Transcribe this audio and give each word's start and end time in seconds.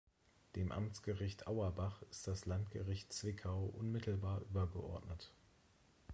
Dem 0.55 0.71
Amtsgericht 0.71 1.45
Auerbach 1.45 2.01
ist 2.09 2.27
das 2.27 2.47
Landgericht 2.47 3.13
Zwickau 3.13 3.65
unmittelbar 3.65 4.41
übergeordnet. 4.41 5.31